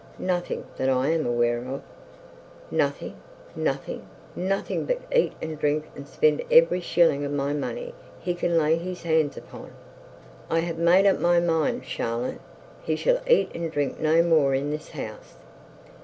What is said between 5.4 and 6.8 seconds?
and drink, and spend every